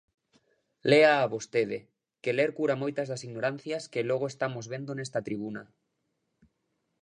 [0.89, 1.79] Léaa vostede,
[2.23, 5.63] que ler cura moitas das ignorancias que logo estamos vendo nesta tribuna.